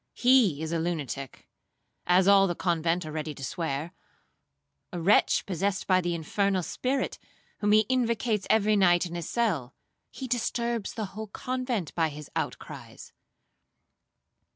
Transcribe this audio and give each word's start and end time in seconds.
He 0.15 0.63
is 0.63 0.71
a 0.71 0.79
lunatic, 0.79 1.47
as 2.07 2.27
all 2.27 2.47
the 2.47 2.55
convent 2.55 3.05
are 3.05 3.11
ready 3.11 3.35
to 3.35 3.43
swear,—a 3.43 4.99
wretch 4.99 5.45
possessed 5.45 5.85
by 5.85 6.01
the 6.01 6.15
infernal 6.15 6.63
spirit, 6.63 7.19
whom 7.59 7.71
he 7.73 7.85
invocates 7.87 8.47
every 8.49 8.75
night 8.75 9.05
in 9.05 9.13
his 9.13 9.29
cell,—he 9.29 10.27
disturbs 10.27 10.95
the 10.95 11.05
whole 11.13 11.27
convent 11.27 11.93
by 11.93 12.09
his 12.09 12.31
outcries.' 12.35 13.13